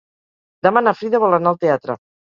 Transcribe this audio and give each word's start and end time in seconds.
Demà 0.67 0.83
na 0.87 0.95
Frida 1.01 1.23
vol 1.27 1.37
anar 1.39 1.53
al 1.55 1.61
teatre. 1.67 2.03